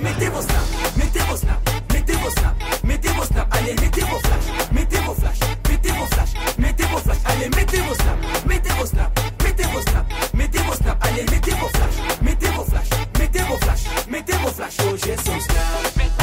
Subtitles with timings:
[0.00, 3.56] Mettez vos snaps, mettez vos snaps, mettez vos snaps, mettez vos snaps.
[3.56, 7.20] Allez, mettez vos flashs, mettez vos flashs, mettez vos flashs, mettez vos flashs.
[7.24, 11.06] Allez, mettez vos snaps, mettez vos snaps, mettez vos snaps, mettez vos snaps.
[11.06, 14.76] Allez, mettez vos flashs, mettez vos flashs, mettez vos flashs, mettez vos flashs.
[14.80, 16.21] Oh, j'ai son snap.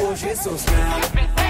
[0.00, 1.49] for Jesus now.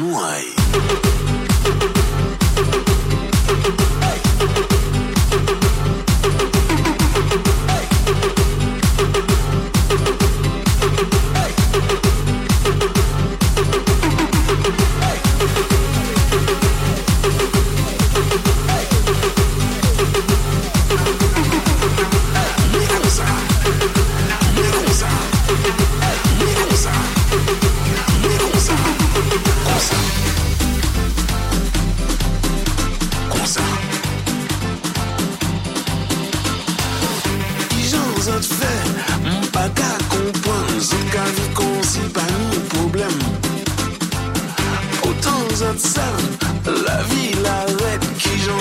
[0.00, 0.40] Why?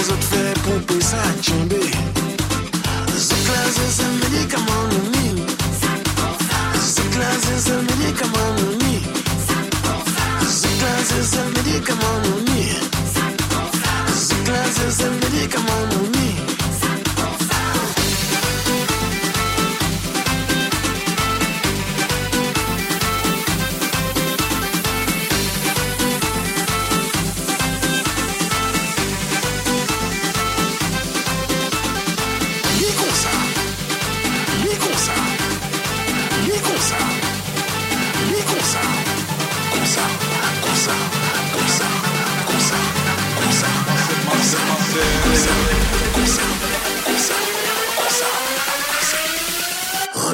[0.08, 1.89] I'm fait pomper ça, chambé.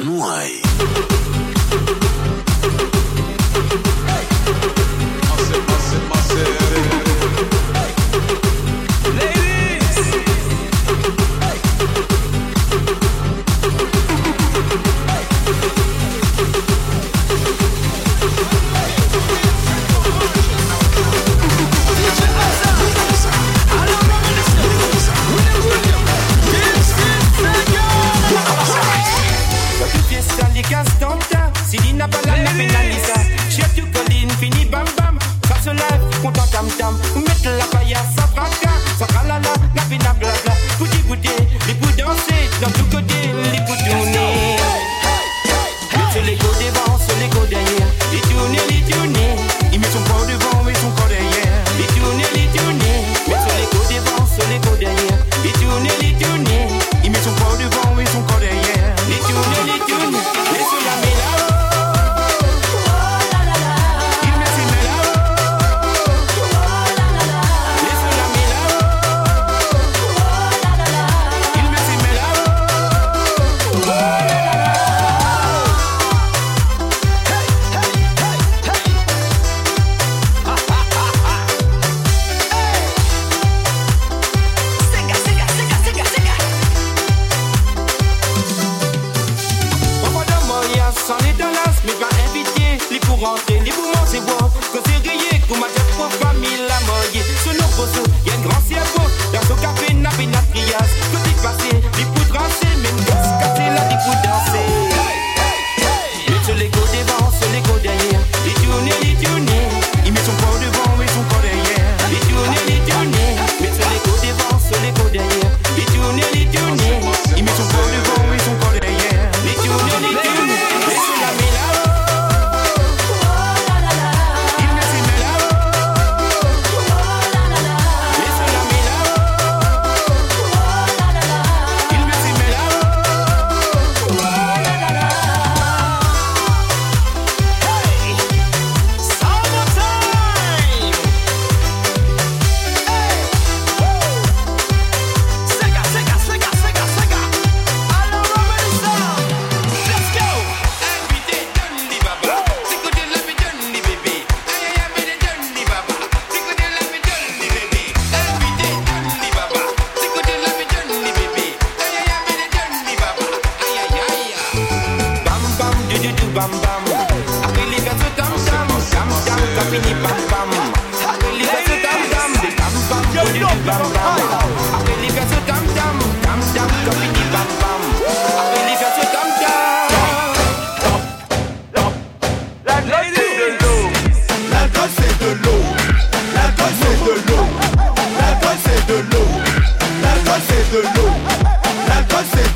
[0.06, 1.25] no ar.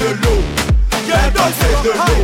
[0.00, 0.40] de l'eau.
[1.08, 2.19] L'alcool c'est de l'eau.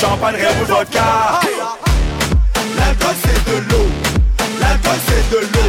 [0.00, 1.40] champagne, rêve vodka.
[2.76, 3.86] L'alcool c'est de l'eau,
[4.60, 5.59] l'alcool c'est de l'eau.